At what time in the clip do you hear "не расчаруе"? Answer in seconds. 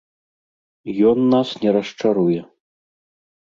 1.65-2.41